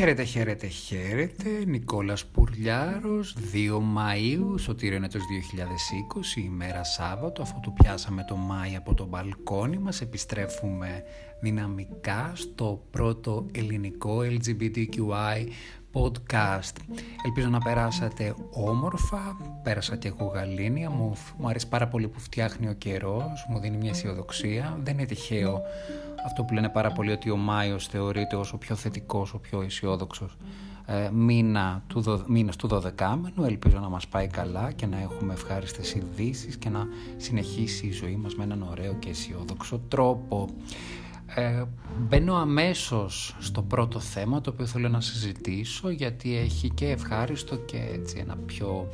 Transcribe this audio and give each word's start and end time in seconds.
Χαίρετε, 0.00 0.22
χαίρετε, 0.22 0.66
χαίρετε. 0.66 1.48
Νικόλας 1.66 2.26
Πουρλιάρος, 2.26 3.36
2 3.52 3.78
Μαΐου, 3.78 4.58
Σωτήρενετος 4.58 5.22
2020, 5.26 6.40
ημέρα 6.40 6.84
Σάββατο. 6.84 7.42
Αφού 7.42 7.60
του 7.60 7.72
πιάσαμε 7.72 8.24
το 8.28 8.36
Μάη 8.36 8.76
από 8.76 8.94
το 8.94 9.06
μπαλκόνι 9.06 9.78
μας, 9.78 10.00
επιστρέφουμε 10.00 11.02
δυναμικά 11.40 12.32
στο 12.34 12.82
πρώτο 12.90 13.46
ελληνικό 13.52 14.18
LGBTQI 14.20 15.48
podcast. 15.92 16.76
Ελπίζω 17.24 17.48
να 17.48 17.58
περάσατε 17.58 18.34
όμορφα, 18.50 19.36
πέρασα 19.62 19.96
και 19.96 20.08
εγώ 20.08 20.26
γαλήνια, 20.26 20.90
μου, 20.90 21.12
μου 21.38 21.48
αρέσει 21.48 21.68
πάρα 21.68 21.88
πολύ 21.88 22.08
που 22.08 22.20
φτιάχνει 22.20 22.68
ο 22.68 22.72
καιρός, 22.72 23.46
μου 23.48 23.60
δίνει 23.60 23.76
μια 23.76 23.90
αισιοδοξία, 23.90 24.78
δεν 24.82 24.94
είναι 24.94 25.04
τυχαίο 25.04 25.62
αυτό 26.24 26.42
που 26.42 26.54
λένε 26.54 26.68
πάρα 26.68 26.92
πολύ 26.92 27.12
ότι 27.12 27.30
ο 27.30 27.36
Μάιος 27.36 27.86
θεωρείται 27.86 28.36
ως 28.36 28.52
ο 28.52 28.58
πιο 28.58 28.74
θετικός, 28.74 29.34
ο 29.34 29.38
πιο 29.38 29.62
αισιόδοξος 29.62 30.36
ε, 30.92 31.10
μήνα 31.12 31.82
του, 31.86 32.24
μήνας 32.26 32.56
του 32.56 32.68
12 32.98 33.18
ελπίζω 33.44 33.78
να 33.78 33.88
μας 33.88 34.08
πάει 34.08 34.26
καλά 34.26 34.72
και 34.72 34.86
να 34.86 35.00
έχουμε 35.00 35.32
ευχάριστες 35.32 35.94
ειδήσεις 35.94 36.56
και 36.56 36.68
να 36.68 36.86
συνεχίσει 37.16 37.86
η 37.86 37.92
ζωή 37.92 38.16
μας 38.16 38.34
με 38.34 38.44
έναν 38.44 38.66
ωραίο 38.70 38.94
και 38.94 39.08
αισιόδοξο 39.08 39.80
τρόπο. 39.88 40.48
Ε, 41.34 41.62
μπαίνω 41.98 42.34
αμέσως 42.34 43.36
στο 43.38 43.62
πρώτο 43.62 44.00
θέμα 44.00 44.40
το 44.40 44.50
οποίο 44.50 44.66
θέλω 44.66 44.88
να 44.88 45.00
συζητήσω 45.00 45.90
γιατί 45.90 46.36
έχει 46.36 46.68
και 46.68 46.88
ευχάριστο 46.88 47.56
και 47.56 47.88
έτσι 47.92 48.18
ένα 48.18 48.36
πιο 48.46 48.88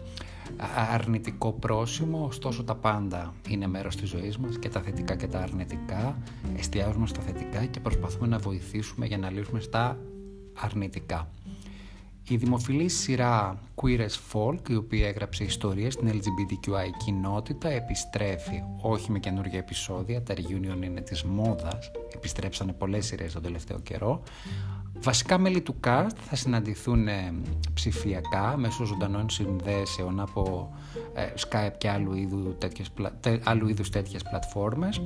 αρνητικό 0.93 1.53
πρόσημο, 1.53 2.25
ωστόσο 2.25 2.65
τα 2.65 2.75
πάντα 2.75 3.35
είναι 3.49 3.67
μέρος 3.67 3.97
της 3.97 4.09
ζωής 4.09 4.39
μας 4.39 4.59
και 4.59 4.69
τα 4.69 4.81
θετικά 4.81 5.17
και 5.17 5.27
τα 5.27 5.41
αρνητικά. 5.41 6.19
Εστιάζουμε 6.57 7.07
στα 7.07 7.21
θετικά 7.21 7.65
και 7.65 7.81
προσπαθούμε 7.81 8.27
να 8.27 8.39
βοηθήσουμε 8.39 9.07
για 9.07 9.19
να 9.19 9.31
λύσουμε 9.31 9.61
στα 9.61 9.99
αρνητικά. 10.55 11.29
Η 12.29 12.37
δημοφιλή 12.37 12.89
σειρά 12.89 13.59
Queer 13.75 14.01
as 14.01 14.33
Folk, 14.33 14.69
η 14.69 14.75
οποία 14.75 15.09
έγραψε 15.09 15.45
ιστορίες 15.45 15.93
στην 15.93 16.09
LGBTQI 16.09 16.91
κοινότητα, 17.05 17.69
επιστρέφει. 17.69 18.63
Όχι 18.81 19.11
με 19.11 19.19
καινούργια 19.19 19.59
επεισόδια, 19.59 20.23
τα 20.23 20.35
reunion 20.35 20.85
είναι 20.85 21.01
της 21.01 21.23
μόδας, 21.23 21.91
επιστρέψανε 22.15 22.73
πολλές 22.73 23.07
σειρές 23.07 23.33
τον 23.33 23.43
τελευταίο 23.43 23.79
καιρό, 23.81 24.23
Βασικά 25.01 25.39
μέλη 25.39 25.61
του 25.61 25.77
cast 25.85 26.17
θα 26.29 26.37
συναντηθούν 26.37 27.09
ε, 27.09 27.35
ψηφιακά 27.75 28.57
μέσω 28.57 28.85
ζωντανών 28.85 29.31
συνδέσεων 29.31 30.21
από 30.21 30.75
ε, 31.15 31.27
Skype 31.49 31.73
και 31.79 31.89
άλλου, 31.89 32.15
είδου 32.15 32.57
τέτοιες, 32.59 32.91
άλλου 33.43 33.69
είδους 33.69 33.91
τέτοιες 33.91 34.23
πλατφόρμες 34.23 35.01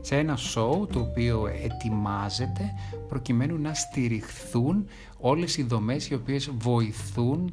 σε 0.00 0.16
ένα 0.16 0.38
show 0.54 0.88
το 0.92 0.98
οποίο 0.98 1.46
ετοιμάζεται 1.62 2.64
προκειμένου 3.08 3.58
να 3.58 3.74
στηριχθούν 3.74 4.86
όλες 5.24 5.56
οι 5.56 5.62
δομές 5.62 6.08
οι 6.08 6.14
οποίες 6.14 6.50
βοηθούν 6.58 7.52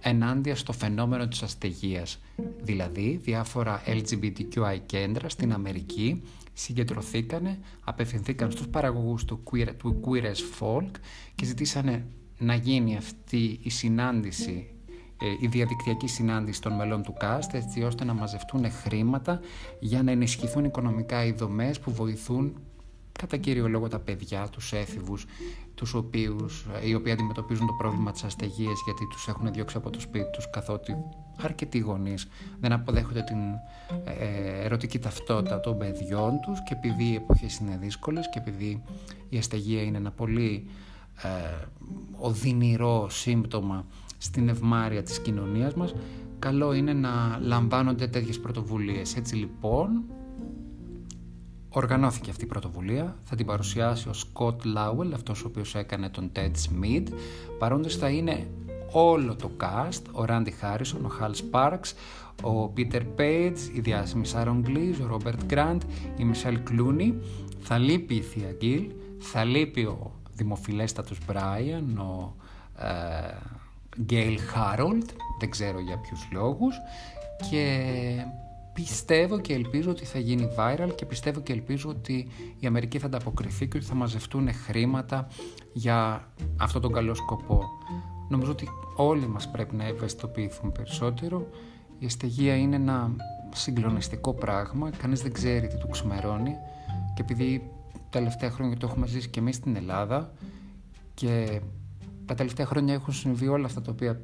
ενάντια 0.00 0.56
στο 0.56 0.72
φαινόμενο 0.72 1.28
της 1.28 1.42
αστεγίας. 1.42 2.20
Δηλαδή, 2.62 3.20
διάφορα 3.22 3.82
LGBTQI 3.86 4.78
κέντρα 4.86 5.28
στην 5.28 5.52
Αμερική 5.52 6.22
συγκεντρωθήκανε, 6.52 7.58
απευθυνθήκαν 7.84 8.50
στους 8.50 8.68
παραγωγούς 8.68 9.24
του 9.24 9.42
Queer, 9.50 9.68
του 9.78 10.00
Queer 10.04 10.22
as 10.22 10.60
Folk 10.60 10.90
και 11.34 11.44
ζητήσανε 11.44 12.06
να 12.38 12.54
γίνει 12.54 12.96
αυτή 12.96 13.58
η 13.62 13.70
συνάντηση, 13.70 14.70
ε, 15.20 15.26
η 15.40 15.46
διαδικτυακή 15.46 16.06
συνάντηση 16.06 16.60
των 16.60 16.72
μελών 16.72 17.02
του 17.02 17.14
cast 17.20 17.52
έτσι 17.52 17.82
ώστε 17.82 18.04
να 18.04 18.14
μαζευτούν 18.14 18.70
χρήματα 18.70 19.40
για 19.80 20.02
να 20.02 20.10
ενισχυθούν 20.10 20.64
οικονομικά 20.64 21.24
οι 21.24 21.32
δομές 21.32 21.80
που 21.80 21.92
βοηθούν 21.92 22.56
κατά 23.18 23.36
κύριο 23.36 23.68
λόγο 23.68 23.88
τα 23.88 23.98
παιδιά, 23.98 24.48
τους 24.48 24.72
έφηβους, 24.72 25.26
τους 25.74 25.94
οποίους, 25.94 26.66
οι 26.84 26.94
οποίοι 26.94 27.12
αντιμετωπίζουν 27.12 27.66
το 27.66 27.72
πρόβλημα 27.72 28.12
της 28.12 28.24
αστεγίας 28.24 28.82
γιατί 28.84 29.06
τους 29.10 29.28
έχουν 29.28 29.52
διώξει 29.52 29.76
από 29.76 29.90
το 29.90 30.00
σπίτι 30.00 30.30
τους 30.30 30.50
καθότι 30.50 30.96
αρκετοί 31.36 31.78
γονείς 31.78 32.28
δεν 32.60 32.72
αποδέχονται 32.72 33.22
την 33.22 33.38
ε, 34.04 34.64
ερωτική 34.64 34.98
ταυτότητα 34.98 35.60
των 35.60 35.78
παιδιών 35.78 36.40
τους 36.40 36.62
και 36.62 36.74
επειδή 36.74 37.04
οι 37.04 37.14
εποχές 37.14 37.58
είναι 37.58 37.78
δύσκολες 37.80 38.28
και 38.28 38.38
επειδή 38.38 38.82
η 39.28 39.38
αστεγία 39.38 39.82
είναι 39.82 39.96
ένα 39.96 40.10
πολύ 40.10 40.66
ε, 41.22 41.66
οδυνηρό 42.16 43.08
σύμπτωμα 43.10 43.86
στην 44.18 44.48
ευμάρεια 44.48 45.02
της 45.02 45.20
κοινωνίας 45.20 45.74
μας 45.74 45.94
καλό 46.38 46.72
είναι 46.72 46.92
να 46.92 47.38
λαμβάνονται 47.40 48.06
τέτοιες 48.06 48.40
πρωτοβουλίες. 48.40 49.16
Έτσι 49.16 49.34
λοιπόν 49.34 50.04
Οργανώθηκε 51.70 52.30
αυτή 52.30 52.44
η 52.44 52.46
πρωτοβουλία, 52.46 53.16
θα 53.22 53.36
την 53.36 53.46
παρουσιάσει 53.46 54.08
ο 54.08 54.12
Σκοτ 54.12 54.64
Λάουελ, 54.64 55.12
αυτός 55.12 55.44
ο 55.44 55.46
οποίος 55.46 55.74
έκανε 55.74 56.08
τον 56.08 56.30
Ted 56.36 56.50
Smith. 56.50 57.06
Παρόντες 57.58 57.96
θα 57.96 58.08
είναι 58.08 58.46
όλο 58.92 59.36
το 59.36 59.50
cast, 59.60 60.02
ο 60.12 60.24
Ράντι 60.24 60.50
Χάρισον, 60.50 61.04
ο 61.04 61.08
Χαλ 61.08 61.34
Σπάρξ, 61.34 61.94
ο 62.42 62.68
Πίτερ 62.68 63.04
Πέιτζ, 63.04 63.66
η 63.66 63.80
διάσημη 63.80 64.26
Σάρον 64.26 64.60
Γκλίζ, 64.60 65.00
ο 65.00 65.06
Ρόμπερτ 65.06 65.44
Γκραντ, 65.44 65.82
η 66.16 66.24
Μισελ 66.24 66.62
Κλούνι, 66.62 67.18
θα 67.60 67.78
λείπει 67.78 68.14
η 68.14 68.20
Θεία 68.20 68.52
Γκίλ, 68.52 68.90
θα 69.18 69.44
λείπει 69.44 69.84
ο 69.84 70.12
δημοφιλέστατος 70.32 71.18
Μπράιαν, 71.26 71.98
ο 71.98 72.34
Γκέιλ 74.00 74.34
ε, 74.34 74.38
Χάρολτ, 74.38 75.10
δεν 75.40 75.50
ξέρω 75.50 75.80
για 75.80 75.98
ποιους 75.98 76.28
λόγους. 76.32 76.74
Και 77.50 77.84
πιστεύω 78.82 79.40
και 79.40 79.54
ελπίζω 79.54 79.90
ότι 79.90 80.04
θα 80.04 80.18
γίνει 80.18 80.48
viral 80.58 80.88
και 80.94 81.06
πιστεύω 81.06 81.40
και 81.40 81.52
ελπίζω 81.52 81.88
ότι 81.88 82.28
η 82.58 82.66
Αμερική 82.66 82.98
θα 82.98 83.06
ανταποκριθεί 83.06 83.68
και 83.68 83.76
ότι 83.76 83.86
θα 83.86 83.94
μαζευτούν 83.94 84.52
χρήματα 84.52 85.28
για 85.72 86.28
αυτό 86.56 86.80
τον 86.80 86.92
καλό 86.92 87.14
σκοπό. 87.14 87.62
Νομίζω 88.28 88.50
ότι 88.50 88.68
όλοι 88.96 89.28
μας 89.28 89.50
πρέπει 89.50 89.76
να 89.76 89.84
ευαισθητοποιηθούμε 89.84 90.72
περισσότερο. 90.72 91.48
Η 91.98 92.04
αισθηγία 92.04 92.56
είναι 92.56 92.76
ένα 92.76 93.16
συγκλονιστικό 93.52 94.34
πράγμα, 94.34 94.90
κανείς 94.90 95.22
δεν 95.22 95.32
ξέρει 95.32 95.66
τι 95.66 95.76
του 95.76 95.88
ξημερώνει 95.88 96.54
και 97.14 97.22
επειδή 97.22 97.70
τα 97.92 98.18
τελευταία 98.18 98.50
χρόνια 98.50 98.76
το 98.76 98.86
έχουμε 98.86 99.06
ζήσει 99.06 99.28
και 99.28 99.40
εμείς 99.40 99.56
στην 99.56 99.76
Ελλάδα 99.76 100.32
και 101.14 101.60
τα 102.24 102.34
τελευταία 102.34 102.66
χρόνια 102.66 102.94
έχουν 102.94 103.12
συμβεί 103.12 103.48
όλα 103.48 103.66
αυτά 103.66 103.80
τα 103.80 103.90
οποία 103.90 104.20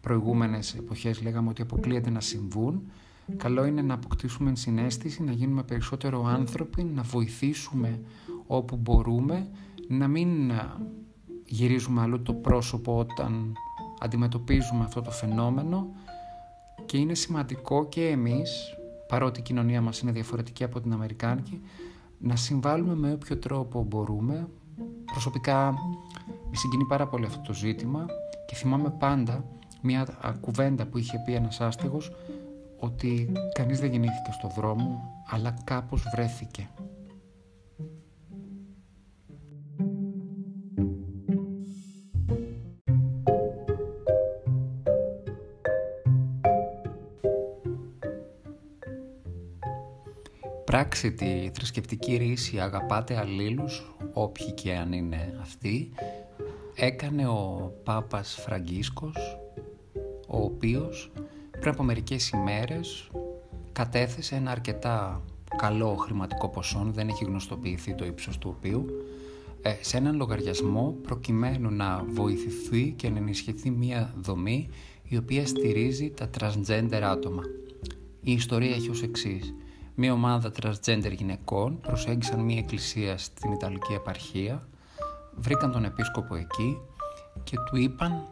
προηγούμενες 0.00 0.74
εποχές 0.74 1.22
λέγαμε 1.22 1.48
ότι 1.48 1.62
αποκλείεται 1.62 2.10
να 2.10 2.20
συμβούν 2.20 2.90
Καλό 3.36 3.64
είναι 3.64 3.82
να 3.82 3.94
αποκτήσουμε 3.94 4.56
συνέστηση, 4.56 5.22
να 5.22 5.32
γίνουμε 5.32 5.62
περισσότερο 5.62 6.24
άνθρωποι, 6.24 6.84
να 6.84 7.02
βοηθήσουμε 7.02 8.00
όπου 8.46 8.76
μπορούμε, 8.76 9.48
να 9.88 10.08
μην 10.08 10.50
γυρίζουμε 11.46 12.00
αλλού 12.00 12.22
το 12.22 12.34
πρόσωπο 12.34 12.98
όταν 12.98 13.52
αντιμετωπίζουμε 14.00 14.84
αυτό 14.84 15.02
το 15.02 15.10
φαινόμενο 15.10 15.88
και 16.86 16.96
είναι 16.96 17.14
σημαντικό 17.14 17.88
και 17.88 18.08
εμείς, 18.08 18.76
παρότι 19.08 19.40
η 19.40 19.42
κοινωνία 19.42 19.80
μας 19.80 20.00
είναι 20.00 20.12
διαφορετική 20.12 20.64
από 20.64 20.80
την 20.80 20.92
Αμερικάνικη, 20.92 21.60
να 22.18 22.36
συμβάλλουμε 22.36 22.94
με 22.94 23.12
όποιο 23.12 23.36
τρόπο 23.36 23.82
μπορούμε. 23.82 24.48
Προσωπικά 25.04 25.74
με 26.50 26.56
συγκινεί 26.56 26.84
πάρα 26.84 27.06
πολύ 27.06 27.24
αυτό 27.24 27.40
το 27.46 27.52
ζήτημα 27.52 28.06
και 28.46 28.54
θυμάμαι 28.54 28.90
πάντα 28.98 29.44
μια 29.82 30.06
κουβέντα 30.40 30.86
που 30.86 30.98
είχε 30.98 31.22
πει 31.24 31.34
ένας 31.34 31.60
άστεγος 31.60 32.10
ότι 32.78 33.32
κανείς 33.52 33.80
δεν 33.80 33.90
γεννήθηκε 33.90 34.32
στο 34.32 34.48
δρόμο, 34.56 35.02
αλλά 35.30 35.54
κάπως 35.64 36.02
βρέθηκε. 36.14 36.68
Πράξη 50.64 51.12
τη 51.12 51.50
θρησκευτική 51.54 52.16
ρίση 52.16 52.60
αγαπάτε 52.60 53.16
αλλήλους, 53.16 53.96
όποιοι 54.12 54.52
και 54.52 54.74
αν 54.74 54.92
είναι 54.92 55.38
αυτοί, 55.40 55.92
έκανε 56.74 57.26
ο 57.28 57.72
Πάπας 57.84 58.34
Φραγκίσκος, 58.34 59.38
ο 60.28 60.38
οποίος 60.38 61.12
πριν 61.60 61.72
από 61.72 61.82
μερικές 61.82 62.30
ημέρες 62.30 63.10
κατέθεσε 63.72 64.34
ένα 64.34 64.50
αρκετά 64.50 65.22
καλό 65.56 65.94
χρηματικό 65.94 66.48
ποσό, 66.48 66.86
δεν 66.92 67.08
έχει 67.08 67.24
γνωστοποιηθεί 67.24 67.94
το 67.94 68.04
ύψος 68.04 68.38
του 68.38 68.54
οποίου, 68.56 68.86
ε, 69.62 69.74
σε 69.80 69.96
έναν 69.96 70.16
λογαριασμό 70.16 70.96
προκειμένου 71.02 71.70
να 71.70 72.04
βοηθηθεί 72.08 72.92
και 72.96 73.10
να 73.10 73.18
ενισχυθεί 73.18 73.70
μια 73.70 74.14
δομή 74.20 74.68
η 75.02 75.16
οποία 75.16 75.46
στηρίζει 75.46 76.10
τα 76.10 76.30
transgender 76.38 77.00
άτομα. 77.02 77.42
Η 78.20 78.32
ιστορία 78.32 78.74
έχει 78.74 78.90
ως 78.90 79.02
εξής. 79.02 79.54
Μια 79.94 80.12
ομάδα 80.12 80.52
transgender 80.62 81.12
γυναικών 81.16 81.80
προσέγγισαν 81.80 82.40
μια 82.40 82.58
εκκλησία 82.58 83.18
στην 83.18 83.52
Ιταλική 83.52 83.92
επαρχία, 83.92 84.68
βρήκαν 85.36 85.72
τον 85.72 85.84
επίσκοπο 85.84 86.34
εκεί 86.34 86.78
και 87.44 87.56
του 87.70 87.76
είπαν 87.76 88.26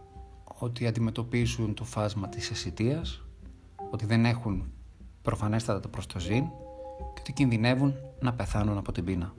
ότι 0.65 0.87
αντιμετωπίζουν 0.87 1.75
το 1.75 1.85
φάσμα 1.85 2.29
της 2.29 2.51
αισθητίας, 2.51 3.23
ότι 3.91 4.07
δεν 4.07 4.25
έχουν 4.25 4.73
προφανέστατα 5.23 5.81
το 5.81 5.89
προστοζήν 5.89 6.45
και 6.99 7.21
ότι 7.21 7.33
κινδυνεύουν 7.33 7.95
να 8.21 8.33
πεθάνουν 8.33 8.77
από 8.79 8.93
την 8.93 9.05
πείνα. 9.05 9.35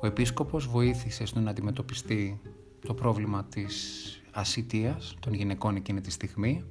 Ο 0.00 0.06
επίσκοπος 0.06 0.66
βοήθησε 0.66 1.26
στο 1.26 1.40
να 1.40 1.50
αντιμετωπιστεί 1.50 2.40
το 2.86 2.94
πρόβλημα 2.94 3.44
της 3.44 4.06
ασυτείας 4.32 5.14
των 5.20 5.34
γυναικών 5.34 5.76
εκείνη 5.76 6.00
τη 6.00 6.10
στιγμή. 6.10 6.64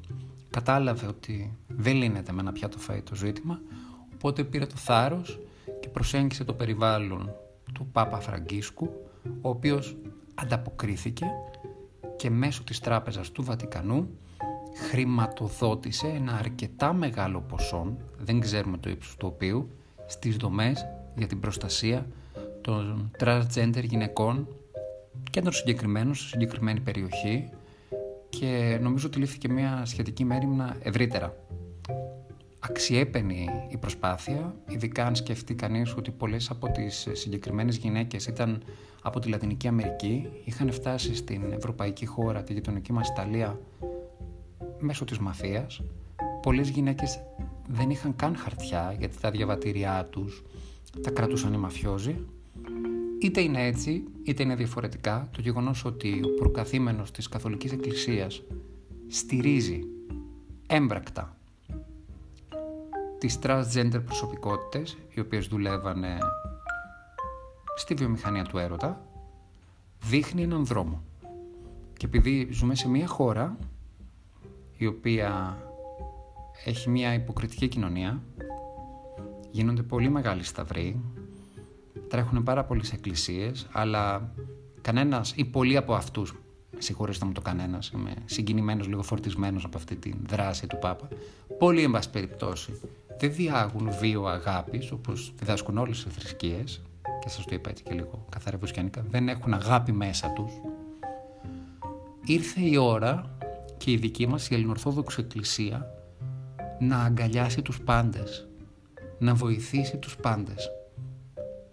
Κατάλαβε 0.50 1.08
ότι 1.08 1.58
δεν 1.68 1.96
λύνεται 1.96 2.32
με 2.32 2.42
ένα 2.42 2.52
πιάτο 2.52 2.78
φαΐ 2.88 3.02
το 3.04 3.16
ζήτημα, 3.16 3.62
οπότε 4.14 4.44
πήρε 4.44 4.66
το 4.66 4.76
θάρρος 4.76 5.40
και 5.80 5.90
προσέγγισε 5.90 6.44
το 6.44 6.54
περιβάλλον 6.54 7.32
του 7.74 7.88
Πάπα 7.92 8.20
Φραγκίσκου, 8.20 8.90
ο 9.42 9.50
οποίος 9.50 9.98
ανταποκρίθηκε 10.36 11.26
και 12.22 12.30
μέσω 12.30 12.64
της 12.64 12.80
Τράπεζας 12.80 13.32
του 13.32 13.44
Βατικανού 13.44 14.10
χρηματοδότησε 14.90 16.08
ένα 16.08 16.34
αρκετά 16.34 16.94
μεγάλο 16.94 17.42
ποσό, 17.42 17.98
δεν 18.18 18.40
ξέρουμε 18.40 18.78
το 18.78 18.90
ύψος 18.90 19.16
του 19.16 19.32
οποίου, 19.34 19.70
στις 20.06 20.36
δομές 20.36 20.86
για 21.16 21.28
την 21.28 21.40
προστασία 21.40 22.08
των 22.62 23.12
transgender 23.20 23.84
γυναικών 23.84 24.48
και 25.32 25.42
των 25.42 25.52
συγκεκριμένων 25.52 26.16
σε 26.16 26.28
συγκεκριμένη 26.28 26.80
περιοχή 26.80 27.50
και 28.30 28.80
νομίζω 28.82 29.08
ότι 29.08 29.20
λήφθηκε 29.20 29.50
μια 29.50 29.82
σχετική 29.86 30.24
μέρημνα 30.24 30.76
ευρύτερα. 30.82 31.36
Αξιέπαινη 32.72 33.50
η 33.70 33.78
προσπάθεια, 33.78 34.56
ειδικά 34.68 35.06
αν 35.06 35.16
σκεφτεί 35.16 35.54
κανείς 35.56 35.96
ότι 35.98 36.12
πολλές 36.12 36.50
από 36.50 36.72
τις 36.72 37.08
συγκεκριμένες 37.12 37.76
γυναίκες 37.76 38.26
ήταν 38.26 38.64
από 39.02 39.20
τη 39.20 39.30
Λατινική 39.30 39.68
Αμερική, 39.68 40.30
είχαν 40.44 40.72
φτάσει 40.72 41.16
στην 41.16 41.52
ευρωπαϊκή 41.52 42.06
χώρα, 42.06 42.44
τη 42.44 42.54
γειτονική 42.54 42.94
μας 42.94 43.10
Ιταλία, 43.10 43.60
μέσω 44.80 45.06
της 45.06 45.20
μαφίας. 45.20 45.82
Πολλές 46.42 46.70
γυναίκες 46.70 47.24
δεν 47.68 47.90
είχαν 47.90 48.16
καν 48.16 48.36
χαρτιά 48.36 48.96
γιατί 49.00 49.18
τα 49.22 49.32
διαβατήριά 49.32 50.08
τους 50.10 50.44
τα 51.02 51.12
κρατούσαν 51.12 51.54
οι 51.54 51.58
μαφιόζοι. 51.58 52.26
Είτε 53.22 53.42
είναι 53.42 53.66
έτσι, 53.66 54.04
είτε 54.24 54.44
είναι 54.44 54.56
διαφορετικά, 54.56 55.30
το 55.32 55.42
γεγονός 55.42 55.86
ότι 55.86 56.22
ο 56.24 56.34
προκαθήμενος 56.40 57.12
της 57.12 57.28
Καθολικής 57.28 57.72
Εκκλησίας 57.72 58.44
στηρίζει 59.08 59.82
έμπρακτα 60.68 61.36
τις 63.22 63.40
transgender 63.44 64.02
προσωπικότητες, 64.06 64.98
οι 65.10 65.20
οποίες 65.20 65.48
δουλεύανε 65.48 66.18
στη 67.76 67.94
βιομηχανία 67.94 68.44
του 68.44 68.58
έρωτα, 68.58 69.06
δείχνει 70.04 70.44
έναν 70.44 70.66
δρόμο. 70.66 71.04
Και 71.98 72.06
επειδή 72.06 72.48
ζούμε 72.52 72.76
σε 72.76 72.90
μια 72.90 73.08
χώρα 73.08 73.58
η 74.78 74.86
οποία 74.86 75.58
έχει 76.66 76.90
μια 76.90 77.14
υποκριτική 77.14 77.68
κοινωνία, 77.68 78.22
γίνονται 79.52 79.84
πολύ 79.84 80.10
μεγάλοι 80.10 80.44
σταυροί, 80.44 81.02
τρέχουν 82.08 82.44
πάρα 82.44 82.64
πολλές 82.64 82.94
εκκλησίες, 82.94 83.68
αλλά 83.72 84.34
κανένας 84.82 85.34
ή 85.36 85.46
πολλοί 85.46 85.78
από 85.78 85.94
αυτούς, 85.94 86.36
συγχωρέστε 86.78 87.26
μου 87.26 87.32
το 87.32 87.42
κανένας, 87.42 87.90
είμαι 87.90 88.14
συγκινημένος, 88.26 88.88
λίγο 88.88 89.02
φορτισμένος 89.02 89.64
από 89.64 89.78
αυτή 89.78 89.96
τη 89.96 90.12
δράση 90.28 90.68
του 90.68 90.78
Πάπα, 90.78 91.08
πολλοί 91.58 91.84
εν 91.84 91.92
πάση 91.92 92.10
περιπτώσει 92.10 92.74
δεν 93.22 93.34
διάγουν 93.34 93.92
βίο 94.00 94.26
αγάπης, 94.26 94.92
όπως 94.92 95.34
διδάσκουν 95.40 95.78
όλες 95.78 96.04
οι 96.04 96.10
θρησκείες, 96.10 96.82
και 97.22 97.30
σας 97.30 97.46
το 97.46 97.56
είπα 97.56 97.70
έτσι 97.70 97.84
και 97.84 97.94
λίγο 97.94 98.26
καθαρά 98.30 98.60
δεν 99.10 99.30
έχουν 99.30 99.54
αγάπη 99.54 99.92
μέσα 99.92 100.30
τους. 100.30 100.52
Ήρθε 102.26 102.62
η 102.62 102.78
ώρα 102.78 103.38
και 103.78 103.92
η 103.92 103.96
δική 103.98 104.28
μας 104.28 104.50
η 104.50 104.54
Ελληνορθόδοξη 104.54 105.20
Εκκλησία 105.20 105.88
να 106.80 107.04
αγκαλιάσει 107.04 107.62
τους 107.62 107.82
πάντες, 107.82 108.48
να 109.20 109.34
βοηθήσει 109.34 109.98
τους 109.98 110.16
πάντες. 110.16 110.72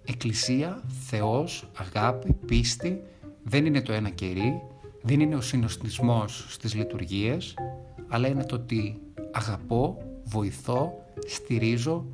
Εκκλησία, 0.04 0.82
Θεός, 1.06 1.70
αγάπη, 1.76 2.32
πίστη 2.32 3.02
δεν 3.42 3.66
είναι 3.66 3.82
το 3.82 3.92
ένα 3.92 4.08
κερί, 4.08 4.62
δεν 5.02 5.20
είναι 5.20 5.36
ο 5.36 5.40
συνοστισμός 5.40 6.46
στις 6.48 6.74
λειτουργίες, 6.74 7.54
αλλά 8.08 8.28
είναι 8.28 8.44
το 8.44 8.54
ότι 8.54 9.00
αγαπώ, 9.32 10.02
βοηθώ, 10.24 11.06
στηρίζω 11.28 12.06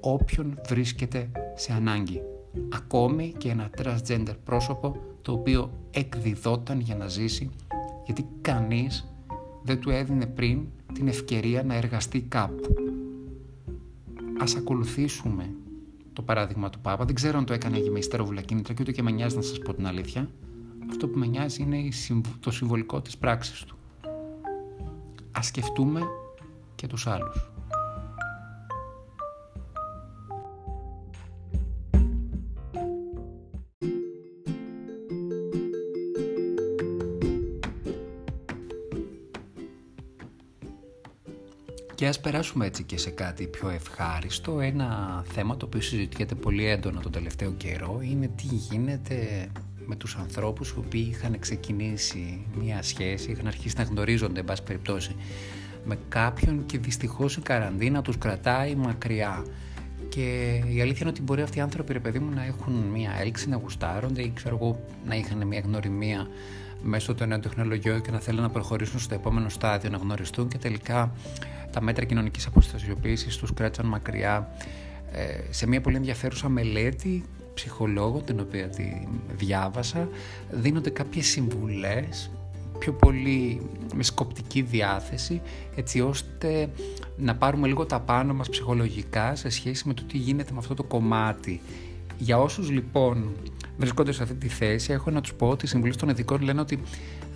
όποιον 0.00 0.60
βρίσκεται 0.68 1.30
σε 1.54 1.72
ανάγκη. 1.72 2.22
Ακόμη 2.68 3.34
και 3.38 3.48
ένα 3.48 3.70
transgender 3.78 4.34
πρόσωπο 4.44 4.96
το 5.22 5.32
οποίο 5.32 5.70
εκδιδόταν 5.90 6.80
για 6.80 6.96
να 6.96 7.08
ζήσει 7.08 7.50
γιατί 8.04 8.26
κανείς 8.40 9.14
δεν 9.62 9.80
του 9.80 9.90
έδινε 9.90 10.26
πριν 10.26 10.66
την 10.92 11.08
ευκαιρία 11.08 11.62
να 11.62 11.74
εργαστεί 11.74 12.20
κάπου. 12.20 12.74
Ας 14.40 14.56
ακολουθήσουμε 14.56 15.50
το 16.12 16.22
παράδειγμα 16.22 16.70
του 16.70 16.80
Πάπα. 16.80 17.04
Δεν 17.04 17.14
ξέρω 17.14 17.38
αν 17.38 17.44
το 17.44 17.52
έκανε 17.52 17.78
με 17.90 17.98
υστεροβουλα 17.98 18.40
κίνητρα 18.40 18.74
και 18.74 18.82
ούτε 18.82 18.92
και 18.92 19.02
με 19.02 19.10
νοιάζει 19.10 19.36
να 19.36 19.42
σας 19.42 19.58
πω 19.58 19.74
την 19.74 19.86
αλήθεια. 19.86 20.30
Αυτό 20.90 21.08
που 21.08 21.18
με 21.18 21.26
νοιάζει 21.26 21.62
είναι 21.62 21.88
το 22.40 22.50
συμβολικό 22.50 23.00
της 23.00 23.16
πράξης 23.16 23.64
του. 23.64 23.76
Ας 25.32 25.46
σκεφτούμε 25.46 26.00
και 26.74 26.86
τους 26.86 27.06
άλλους. 27.06 27.49
Και 42.00 42.06
ας 42.06 42.20
περάσουμε 42.20 42.66
έτσι 42.66 42.82
και 42.82 42.98
σε 42.98 43.10
κάτι 43.10 43.46
πιο 43.46 43.68
ευχάριστο. 43.68 44.60
Ένα 44.60 45.22
θέμα 45.32 45.56
το 45.56 45.66
οποίο 45.66 45.80
συζητιέται 45.80 46.34
πολύ 46.34 46.66
έντονα 46.66 47.00
τον 47.00 47.12
τελευταίο 47.12 47.52
καιρό 47.52 48.00
είναι 48.02 48.30
τι 48.36 48.46
γίνεται 48.46 49.48
με 49.86 49.96
τους 49.96 50.16
ανθρώπους 50.16 50.70
οι 50.70 50.74
οποίοι 50.78 51.06
είχαν 51.10 51.38
ξεκινήσει 51.38 52.46
μια 52.54 52.82
σχέση, 52.82 53.30
είχαν 53.30 53.46
αρχίσει 53.46 53.74
να 53.78 53.82
γνωρίζονται, 53.82 54.40
εν 54.40 54.44
πάση 54.44 54.62
περιπτώσει, 54.62 55.16
με 55.84 55.98
κάποιον 56.08 56.66
και 56.66 56.78
δυστυχώς 56.78 57.36
η 57.36 57.40
καραντίνα 57.40 58.02
τους 58.02 58.18
κρατάει 58.18 58.74
μακριά. 58.74 59.46
Και 60.08 60.60
η 60.68 60.80
αλήθεια 60.80 61.00
είναι 61.00 61.10
ότι 61.10 61.22
μπορεί 61.22 61.42
αυτοί 61.42 61.58
οι 61.58 61.60
άνθρωποι, 61.60 61.92
ρε 61.92 62.00
παιδί 62.00 62.18
μου, 62.18 62.34
να 62.34 62.44
έχουν 62.44 62.72
μια 62.72 63.16
έλξη, 63.20 63.48
να 63.48 63.56
γουστάρονται 63.56 64.22
ή 64.22 64.32
ξέρω 64.34 64.58
εγώ 64.60 64.84
να 65.06 65.14
είχαν 65.14 65.46
μια 65.46 65.60
γνωριμία 65.60 66.28
μέσω 66.82 67.14
των 67.14 67.28
νέων 67.28 67.40
τεχνολογιών 67.40 68.02
και 68.02 68.10
να 68.10 68.18
θέλουν 68.18 68.42
να 68.42 68.50
προχωρήσουν 68.50 68.98
στο 69.00 69.14
επόμενο 69.14 69.48
στάδιο, 69.48 69.90
να 69.90 69.96
γνωριστούν 69.96 70.48
και 70.48 70.58
τελικά 70.58 71.12
τα 71.72 71.80
μέτρα 71.82 72.04
κοινωνικής 72.04 72.46
αποστασιοποίησης 72.46 73.36
τους 73.36 73.54
κράτησαν 73.54 73.86
μακριά 73.86 74.50
ε, 75.12 75.40
σε 75.50 75.66
μια 75.66 75.80
πολύ 75.80 75.96
ενδιαφέρουσα 75.96 76.48
μελέτη 76.48 77.24
ψυχολόγων 77.54 78.24
την 78.24 78.40
οποία 78.40 78.68
τη 78.68 79.06
διάβασα 79.36 80.08
δίνονται 80.50 80.90
κάποιες 80.90 81.26
συμβουλές 81.26 82.30
πιο 82.78 82.92
πολύ 82.92 83.60
με 83.94 84.02
σκοπτική 84.02 84.62
διάθεση 84.62 85.40
έτσι 85.76 86.00
ώστε 86.00 86.70
να 87.16 87.36
πάρουμε 87.36 87.66
λίγο 87.66 87.86
τα 87.86 88.00
πάνω 88.00 88.34
μας 88.34 88.48
ψυχολογικά 88.48 89.34
σε 89.34 89.48
σχέση 89.48 89.88
με 89.88 89.94
το 89.94 90.02
τι 90.02 90.16
γίνεται 90.16 90.52
με 90.52 90.58
αυτό 90.58 90.74
το 90.74 90.82
κομμάτι. 90.82 91.60
Για 92.20 92.38
όσους 92.38 92.70
λοιπόν 92.70 93.32
βρίσκονται 93.78 94.12
σε 94.12 94.22
αυτή 94.22 94.34
τη 94.34 94.48
θέση 94.48 94.92
έχω 94.92 95.10
να 95.10 95.20
τους 95.20 95.34
πω 95.34 95.48
ότι 95.48 95.64
οι 95.64 95.68
συμβουλές 95.68 95.96
των 95.96 96.08
ειδικών 96.08 96.42
λένε 96.42 96.60
ότι 96.60 96.78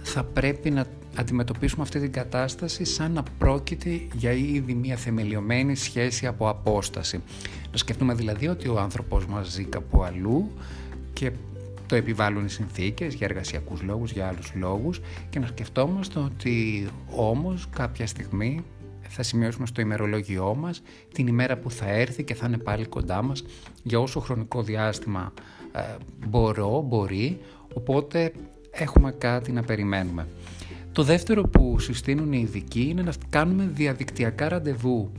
θα 0.02 0.24
πρέπει 0.24 0.70
να 0.70 0.86
αντιμετωπίσουμε 1.16 1.82
αυτή 1.82 2.00
την 2.00 2.12
κατάσταση 2.12 2.84
σαν 2.84 3.12
να 3.12 3.22
πρόκειται 3.38 4.00
για 4.14 4.32
ήδη 4.32 4.74
μια 4.74 4.96
θεμελιωμένη 4.96 5.74
σχέση 5.74 6.26
από 6.26 6.48
απόσταση. 6.48 7.22
Να 7.70 7.76
σκεφτούμε 7.76 8.14
δηλαδή 8.14 8.48
ότι 8.48 8.68
ο 8.68 8.78
άνθρωπος 8.78 9.26
μας 9.26 9.50
ζει 9.50 9.64
κάπου 9.64 10.02
αλλού 10.02 10.50
και 11.12 11.32
το 11.86 11.94
επιβάλλουν 11.94 12.44
οι 12.44 12.50
συνθήκες 12.50 13.14
για 13.14 13.26
εργασιακούς 13.26 13.82
λόγους, 13.82 14.12
για 14.12 14.26
άλλους 14.28 14.52
λόγους 14.54 15.00
και 15.30 15.38
να 15.38 15.46
σκεφτόμαστε 15.46 16.18
ότι 16.18 16.86
όμως 17.10 17.68
κάποια 17.76 18.06
στιγμή 18.06 18.64
θα 19.08 19.22
σημειώσουμε 19.22 19.66
στο 19.66 19.80
ημερολόγιό 19.80 20.54
μας 20.54 20.82
την 21.14 21.26
ημέρα 21.26 21.56
που 21.56 21.70
θα 21.70 21.88
έρθει 21.88 22.24
και 22.24 22.34
θα 22.34 22.46
είναι 22.46 22.58
πάλι 22.58 22.86
κοντά 22.86 23.22
μας 23.22 23.44
για 23.82 24.00
όσο 24.00 24.20
χρονικό 24.20 24.62
διάστημα 24.62 25.32
ε, 25.72 25.80
μπορώ, 26.28 26.84
μπορεί, 26.88 27.40
οπότε 27.74 28.32
έχουμε 28.70 29.12
κάτι 29.12 29.52
να 29.52 29.62
περιμένουμε. 29.62 30.26
Το 30.92 31.02
δεύτερο 31.02 31.42
που 31.42 31.78
συστήνουν 31.78 32.32
οι 32.32 32.40
ειδικοί 32.42 32.86
είναι 32.88 33.02
να 33.02 33.12
κάνουμε 33.30 33.70
διαδικτυακά 33.72 34.48
ραντεβού. 34.48 35.12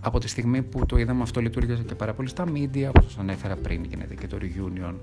Από 0.00 0.18
τη 0.18 0.28
στιγμή 0.28 0.62
που 0.62 0.86
το 0.86 0.96
είδαμε 0.96 1.22
αυτό 1.22 1.40
λειτουργήσε 1.40 1.82
και 1.82 1.94
πάρα 1.94 2.14
πολύ 2.14 2.28
στα 2.28 2.44
media, 2.54 2.86
όπως 2.88 3.04
σας 3.04 3.18
ανέφερα 3.18 3.56
πριν, 3.56 3.84
γίνεται 3.84 4.14
και 4.14 4.26
το 4.26 4.38
reunion 4.40 4.94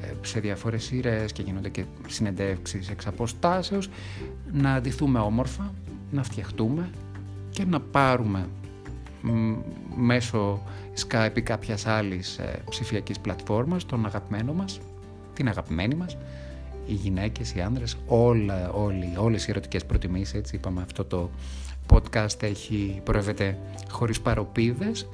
ε, 0.00 0.06
σε 0.22 0.40
διάφορες 0.40 0.84
σειρές 0.84 1.32
και 1.32 1.42
γίνονται 1.42 1.68
και 1.68 1.84
συνεντεύξεις 2.06 2.90
εξ 2.90 3.06
αποστάσεως, 3.06 3.88
να 4.52 4.74
αντιθούμε 4.74 5.18
όμορφα, 5.18 5.74
να 6.10 6.22
φτιαχτούμε 6.22 6.90
και 7.54 7.64
να 7.64 7.80
πάρουμε 7.80 8.48
μέσω 9.96 10.62
Skype 11.06 11.36
ή 11.36 11.40
κάποιας 11.42 11.86
άλλης 11.86 12.38
ε, 12.38 12.62
ψηφιακής 12.70 13.18
πλατφόρμας 13.18 13.86
τον 13.86 14.06
αγαπημένο 14.06 14.52
μας, 14.52 14.80
την 15.34 15.48
αγαπημένη 15.48 15.94
μας 15.94 16.16
οι 16.86 16.92
γυναίκες, 16.92 17.54
οι 17.54 17.60
άνδρες, 17.60 17.96
όλα, 18.06 18.70
όλοι, 18.70 19.12
όλες 19.16 19.46
οι 19.46 19.50
ερωτικές 19.50 19.84
προτιμήσεις, 19.84 20.34
έτσι 20.34 20.56
είπαμε 20.56 20.82
αυτό 20.82 21.04
το 21.04 21.30
podcast 21.90 22.42
έχει 22.42 23.00
προέβεται 23.04 23.58
χωρίς 23.90 24.20
παροπίδες 24.20 25.08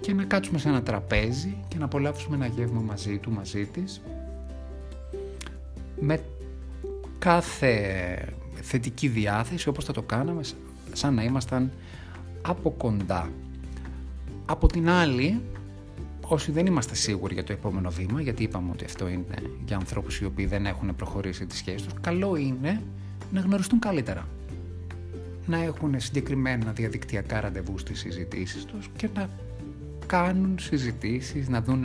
και 0.00 0.12
να 0.12 0.24
κάτσουμε 0.24 0.58
σε 0.58 0.68
ένα 0.68 0.82
τραπέζι 0.82 1.56
και 1.68 1.78
να 1.78 1.84
απολαύσουμε 1.84 2.36
ένα 2.36 2.46
γεύμα 2.46 2.80
μαζί 2.80 3.18
του, 3.18 3.30
μαζί 3.30 3.66
της 3.66 4.00
με 6.00 6.20
κάθε 7.18 7.74
θετική 8.54 9.08
διάθεση 9.08 9.68
όπως 9.68 9.84
θα 9.84 9.92
το 9.92 10.02
κάναμε 10.02 10.42
σαν 10.92 11.14
να 11.14 11.22
ήμασταν 11.22 11.70
από 12.42 12.70
κοντά. 12.70 13.30
Από 14.46 14.66
την 14.66 14.88
άλλη, 14.88 15.40
όσοι 16.20 16.52
δεν 16.52 16.66
είμαστε 16.66 16.94
σίγουροι 16.94 17.34
για 17.34 17.44
το 17.44 17.52
επόμενο 17.52 17.90
βήμα, 17.90 18.20
γιατί 18.20 18.42
είπαμε 18.42 18.70
ότι 18.72 18.84
αυτό 18.84 19.08
είναι 19.08 19.42
για 19.66 19.76
ανθρώπους 19.76 20.20
οι 20.20 20.24
οποίοι 20.24 20.46
δεν 20.46 20.66
έχουν 20.66 20.96
προχωρήσει 20.96 21.46
τις 21.46 21.58
σχέσεις 21.58 21.82
τους, 21.82 21.92
καλό 22.00 22.36
είναι 22.36 22.82
να 23.32 23.40
γνωριστούν 23.40 23.78
καλύτερα. 23.78 24.28
Να 25.46 25.62
έχουν 25.62 26.00
συγκεκριμένα 26.00 26.72
διαδικτυακά 26.72 27.40
ραντεβού 27.40 27.78
στις 27.78 27.98
συζητήσεις 27.98 28.64
τους 28.64 28.88
και 28.96 29.08
να 29.14 29.28
κάνουν 30.06 30.58
συζητήσεις, 30.60 31.48
να 31.48 31.62
δουν 31.62 31.84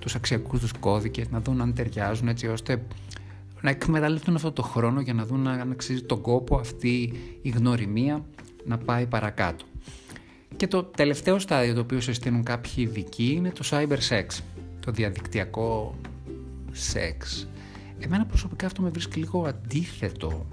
τους 0.00 0.14
αξιακούς 0.14 0.60
τους 0.60 0.72
κώδικες, 0.72 1.30
να 1.30 1.40
δουν 1.40 1.60
αν 1.60 1.74
ταιριάζουν 1.74 2.28
έτσι 2.28 2.46
ώστε 2.46 2.82
να 3.62 3.70
εκμεταλλευτούν 3.70 4.34
αυτό 4.34 4.52
το 4.52 4.62
χρόνο 4.62 5.00
για 5.00 5.14
να 5.14 5.24
δουν 5.24 5.46
αν 5.46 5.70
αξίζει 5.70 6.02
τον 6.02 6.20
κόπο 6.20 6.56
αυτή 6.56 7.12
η 7.42 7.48
γνωριμία 7.48 8.24
να 8.64 8.78
πάει 8.78 9.06
παρακάτω. 9.06 9.64
Και 10.56 10.66
το 10.66 10.82
τελευταίο 10.82 11.38
στάδιο 11.38 11.74
το 11.74 11.80
οποίο 11.80 12.00
συστήνουν 12.00 12.42
κάποιοι 12.42 12.72
ειδικοί 12.76 13.32
είναι 13.36 13.50
το 13.50 13.64
cyber 13.70 13.98
sex, 14.08 14.26
το 14.80 14.90
διαδικτυακό 14.90 15.94
σεξ. 16.72 17.48
Εμένα 17.98 18.26
προσωπικά 18.26 18.66
αυτό 18.66 18.82
με 18.82 18.88
βρίσκει 18.88 19.18
λίγο 19.18 19.44
αντίθετο. 19.46 20.46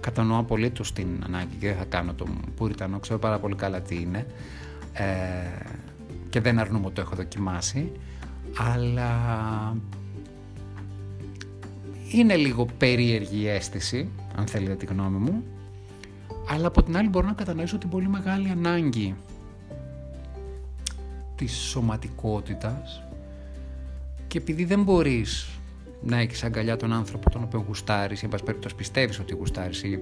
Κατανοώ 0.00 0.38
απολύτως 0.38 0.92
την 0.92 1.06
ανάγκη 1.24 1.56
και 1.60 1.66
δεν 1.66 1.76
θα 1.76 1.84
κάνω 1.84 2.14
το 2.14 2.26
πουριτανό, 2.56 2.98
ξέρω 2.98 3.18
πάρα 3.18 3.38
πολύ 3.38 3.54
καλά 3.54 3.80
τι 3.80 3.94
είναι 3.94 4.26
ε, 4.92 5.04
και 6.28 6.40
δεν 6.40 6.58
αρνούμαι 6.58 6.86
ότι 6.86 6.94
το 6.94 7.00
έχω 7.00 7.14
δοκιμάσει, 7.14 7.92
αλλά 8.56 9.10
είναι 12.10 12.36
λίγο 12.36 12.66
περίεργη 12.78 13.40
η 13.40 13.48
αίσθηση, 13.48 14.08
αν 14.36 14.46
θέλετε 14.46 14.74
τη 14.74 14.86
γνώμη 14.86 15.18
μου, 15.18 15.44
αλλά 16.48 16.66
από 16.66 16.82
την 16.82 16.96
άλλη 16.96 17.08
μπορώ 17.08 17.26
να 17.26 17.32
κατανοήσω 17.32 17.78
την 17.78 17.88
πολύ 17.88 18.08
μεγάλη 18.08 18.48
ανάγκη 18.48 19.14
της 21.36 21.52
σωματικότητας 21.52 23.02
και 24.26 24.38
επειδή 24.38 24.64
δεν 24.64 24.82
μπορείς 24.82 25.48
να 26.02 26.18
έχεις 26.18 26.44
αγκαλιά 26.44 26.76
τον 26.76 26.92
άνθρωπο 26.92 27.30
τον 27.30 27.42
οποίο 27.42 27.64
γουστάρεις 27.66 28.22
ή 28.22 28.24
εν 28.24 28.30
πάση 28.30 28.44
περιπτώσει 28.44 28.74
πιστεύεις 28.74 29.18
ότι 29.18 29.34
γουστάρεις 29.34 29.82
ή 29.82 29.98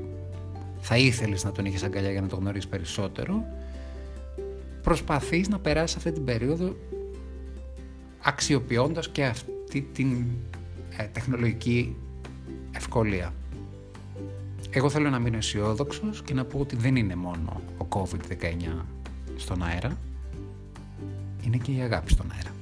θα 0.79 0.97
ήθελες 0.97 1.45
να 1.45 1.53
τον 1.53 1.65
είχες 1.65 1.83
αγκαλιά 1.83 2.11
για 2.11 2.21
να 2.21 2.27
τον 2.27 2.39
γνωρίσεις 2.39 2.69
περισσότερο 2.69 3.45
προσπαθείς 4.83 5.49
να 5.49 5.59
περάσεις 5.59 5.97
αυτή 5.97 6.13
την 6.13 6.25
περίοδο 6.25 6.77
αξιοποιώντας 8.23 9.09
και 9.09 9.25
αυτή 9.25 9.89
την 9.93 10.27
ε, 10.55 10.56
τεχνολογική 11.13 11.97
ευκολία. 12.73 13.35
Εγώ 14.71 14.91
θέλω 14.91 15.11
να 15.11 15.19
μείνω 15.19 15.37
αισιόδοξο 15.37 16.11
και 16.25 16.35
να 16.35 16.45
πω 16.45 16.59
ότι 16.59 16.77
δεν 16.77 16.97
είναι 16.97 17.15
μόνο 17.15 17.61
ο 17.79 17.87
COVID-19 17.89 18.85
στον 19.37 19.63
αέρα, 19.63 19.99
είναι 21.45 21.57
και 21.57 21.73
η 21.73 21.81
αγάπη 21.81 22.11
στον 22.11 22.33
αέρα. 22.33 22.55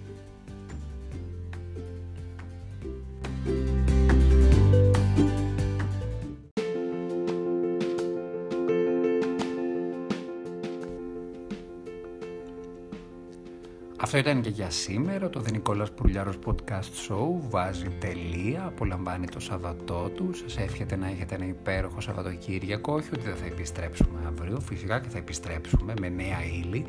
Αυτό 14.14 14.30
ήταν 14.30 14.42
και 14.42 14.49
για 14.49 14.71
σήμερα. 14.71 15.30
Το 15.30 15.42
The 15.47 15.52
Nicolas 15.52 15.87
Πουρλιάρος 15.97 16.38
Podcast 16.47 17.09
Show 17.09 17.28
βάζει 17.49 17.88
τελεία, 17.99 18.64
απολαμβάνει 18.66 19.26
το 19.26 19.40
Σαββατό 19.40 20.11
του. 20.14 20.30
Σας 20.35 20.56
εύχεται 20.59 20.97
να 20.97 21.06
έχετε 21.06 21.35
ένα 21.35 21.47
υπέροχο 21.47 22.00
Σαββατοκύριακο. 22.00 22.94
Όχι 22.94 23.09
ότι 23.12 23.21
δεν 23.21 23.37
θα 23.37 23.47
επιστρέψουμε 23.47 24.18
αύριο, 24.26 24.61
φυσικά 24.61 25.00
και 25.00 25.09
θα 25.09 25.18
επιστρέψουμε 25.18 25.94
με 26.00 26.09
νέα 26.09 26.44
ύλη, 26.44 26.85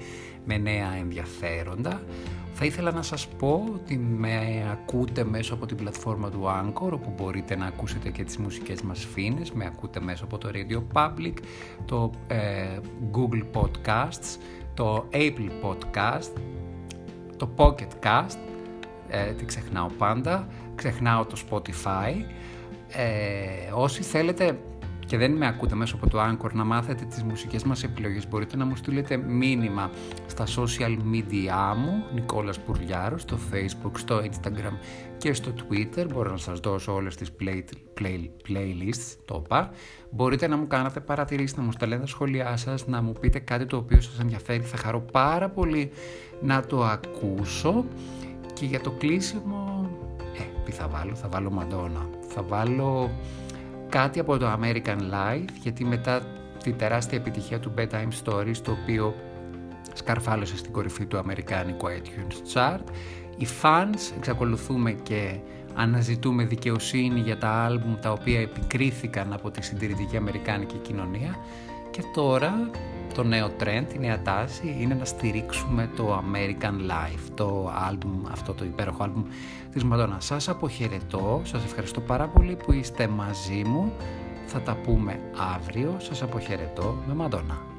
με 0.46 0.58
νέα 0.58 0.96
ενδιαφέροντα. 1.00 2.02
Θα 2.54 2.66
ήθελα 2.66 2.92
να 2.92 3.02
σας 3.02 3.28
πω 3.28 3.64
ότι 3.74 3.98
με 3.98 4.68
ακούτε 4.72 5.24
μέσω 5.24 5.54
από 5.54 5.66
την 5.66 5.78
πλατφόρμα 5.78 6.30
του 6.30 6.44
Anchor, 6.44 6.92
όπου 6.92 7.14
μπορείτε 7.18 7.56
να 7.56 7.66
ακούσετε 7.66 8.10
και 8.10 8.24
τις 8.24 8.38
μουσικές 8.38 8.82
μας 8.82 9.06
φίνες. 9.14 9.52
Με 9.52 9.66
ακούτε 9.66 10.00
μέσω 10.00 10.24
από 10.24 10.38
το 10.38 10.50
Radio 10.54 10.82
Public, 10.94 11.34
το 11.86 12.12
ε, 12.28 12.80
Google 13.12 13.62
Podcasts, 13.62 14.40
το 14.74 15.10
Apple 15.12 15.50
Podcast, 15.62 16.32
το 17.38 17.50
Pocket 17.56 18.04
Cast, 18.04 18.38
ε, 19.10 19.32
τι 19.32 19.46
ξεχνάω 19.46 19.88
πάντα, 19.98 20.48
ξεχνάω 20.76 21.26
το 21.26 21.38
Spotify. 21.50 22.14
Ε, 22.88 23.72
όσοι 23.72 24.02
θέλετε 24.02 24.60
και 25.06 25.18
δεν 25.18 25.32
με 25.32 25.48
ακούτε 25.48 25.76
μέσω 25.76 25.96
από 25.96 26.10
το 26.10 26.20
Anchor 26.22 26.52
να 26.54 26.64
μάθετε 26.64 27.06
τις 27.06 27.24
μουσικές 27.24 27.64
μας 27.64 27.84
επιλογές. 27.84 28.28
Μπορείτε 28.28 28.58
να 28.58 28.66
μου 28.66 28.76
στείλετε 28.76 29.18
μήνυμα 29.18 29.90
στα 30.28 30.46
social 30.46 30.98
media 31.14 31.76
μου 31.78 32.04
Νικόλας 32.14 32.60
Πουρλιάρος 32.60 33.22
στο 33.22 33.38
facebook, 33.52 33.92
στο 33.94 34.18
instagram 34.18 34.74
και 35.18 35.34
στο 35.34 35.54
twitter. 35.58 36.06
Μπορώ 36.14 36.32
να 36.32 36.38
σας 36.38 36.60
δώσω 36.60 36.94
όλες 36.94 37.16
τις 37.16 37.32
play, 37.40 37.64
play, 38.02 38.30
playlists 38.48 39.18
το 39.26 39.42
είπα 39.46 39.72
μπορείτε 40.10 40.48
να 40.48 40.58
μου 40.58 40.68
κάνετε 40.68 41.00
παρατηρήσεις, 41.00 41.58
να 41.58 41.64
μου 41.64 41.72
στέλνετε 41.72 42.02
τα 42.02 42.08
σχόλιά 42.08 42.58
σας 42.58 42.88
να 42.88 43.02
μου 43.02 43.12
πείτε 43.20 43.40
κάτι 43.40 43.66
το 43.66 43.78
οποίο 43.78 44.02
σας 44.02 44.20
ενδιαφέρει. 44.20 44.64
Θα 44.64 44.78
χαρώ 44.78 45.00
πάρα 45.00 45.50
πολύ 45.50 45.92
να 46.42 46.66
το 46.66 46.84
ακούσω. 46.84 47.86
Και 48.54 48.66
για 48.66 48.80
το 48.80 48.92
κλείσιμο 48.92 49.90
ε, 50.38 50.64
τι 50.66 50.72
θα 50.72 50.88
βάλω, 50.88 51.16
θα 51.16 51.28
βάλω 51.28 51.52
Μαντόνα 51.52 52.10
θα 52.36 52.44
βάλω 52.44 53.12
κάτι 53.96 54.20
από 54.20 54.38
το 54.38 54.60
American 54.60 54.98
Life 54.98 55.50
γιατί 55.62 55.86
μετά 55.86 56.22
τη 56.64 56.72
τεράστια 56.72 57.18
επιτυχία 57.18 57.60
του 57.60 57.74
Bedtime 57.78 58.24
Stories 58.24 58.58
το 58.64 58.78
οποίο 58.82 59.16
σκαρφάλωσε 59.94 60.58
στην 60.58 60.72
κορυφή 60.72 61.06
του 61.06 61.18
Αμερικάνικου 61.18 61.88
iTunes 61.88 62.54
Chart 62.54 62.84
οι 63.38 63.48
fans 63.62 64.16
εξακολουθούμε 64.18 64.92
και 64.92 65.40
αναζητούμε 65.76 66.44
δικαιοσύνη 66.44 67.20
για 67.20 67.38
τα 67.38 67.50
άλμπουμ 67.50 67.96
τα 68.02 68.12
οποία 68.12 68.40
επικρίθηκαν 68.40 69.34
από 69.34 69.52
τη 69.52 69.64
συντηρητική 69.64 70.18
Αμερικάνικη 70.18 70.78
κοινωνία. 70.78 71.36
Και 71.92 72.02
τώρα 72.14 72.70
το 73.16 73.24
νέο 73.24 73.52
trend, 73.60 73.94
η 73.96 74.00
νέα 74.00 74.22
τάση 74.22 74.76
είναι 74.80 74.94
να 74.94 75.06
στηρίξουμε 75.06 75.90
το 75.96 76.24
American 76.24 76.92
Life, 76.92 77.30
το 77.36 77.72
άλμπουμ, 77.88 78.28
αυτό 78.32 78.54
το 78.54 78.66
υπέροχο 78.66 79.04
άλμπουμ 79.04 79.24
της 79.72 79.84
Μαντώνα. 79.84 80.18
Σας 80.20 80.50
αποχαιρετώ, 80.50 81.42
σας 81.44 81.64
ευχαριστώ 81.64 82.02
πάρα 82.02 82.28
πολύ 82.28 82.56
που 82.56 82.72
είστε 82.72 83.08
μαζί 83.08 83.64
μου. 83.66 83.94
Θα 84.46 84.62
τα 84.62 84.76
πούμε 84.76 85.20
αύριο, 85.56 85.96
σας 85.98 86.22
αποχαιρετώ 86.22 87.04
με 87.08 87.14
Μαντώνα. 87.14 87.75